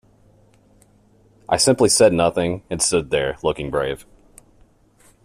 [1.47, 4.07] I simply said nothing, and stood there looking brave.